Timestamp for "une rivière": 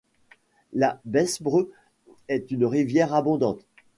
2.49-3.13